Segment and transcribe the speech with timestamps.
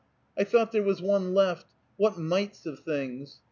[0.35, 1.75] I thought there was one left!
[1.97, 3.39] What mites of things."